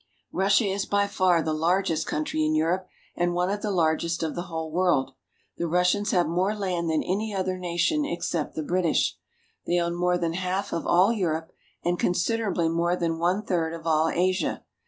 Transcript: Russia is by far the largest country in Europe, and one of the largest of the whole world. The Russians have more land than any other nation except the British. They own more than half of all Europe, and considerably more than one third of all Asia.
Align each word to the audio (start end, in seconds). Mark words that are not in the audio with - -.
Russia 0.33 0.65
is 0.65 0.87
by 0.87 1.05
far 1.05 1.43
the 1.43 1.53
largest 1.53 2.07
country 2.07 2.43
in 2.43 2.55
Europe, 2.55 2.87
and 3.15 3.35
one 3.35 3.51
of 3.51 3.61
the 3.61 3.69
largest 3.69 4.23
of 4.23 4.33
the 4.33 4.41
whole 4.49 4.71
world. 4.71 5.11
The 5.57 5.67
Russians 5.67 6.09
have 6.09 6.25
more 6.25 6.55
land 6.55 6.89
than 6.89 7.03
any 7.03 7.35
other 7.35 7.55
nation 7.55 8.03
except 8.03 8.55
the 8.55 8.63
British. 8.63 9.19
They 9.67 9.79
own 9.79 9.93
more 9.93 10.17
than 10.17 10.33
half 10.33 10.73
of 10.73 10.87
all 10.87 11.13
Europe, 11.13 11.51
and 11.85 11.99
considerably 11.99 12.67
more 12.67 12.95
than 12.95 13.19
one 13.19 13.43
third 13.43 13.75
of 13.75 13.85
all 13.85 14.09
Asia. 14.09 14.63